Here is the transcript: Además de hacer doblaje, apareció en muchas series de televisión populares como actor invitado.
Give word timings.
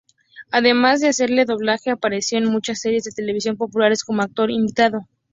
Además 0.49 0.99
de 0.99 1.09
hacer 1.09 1.29
doblaje, 1.45 1.91
apareció 1.91 2.39
en 2.39 2.45
muchas 2.51 2.79
series 2.81 3.03
de 3.03 3.11
televisión 3.11 3.55
populares 3.55 4.03
como 4.03 4.23
actor 4.23 4.49
invitado. 4.49 5.07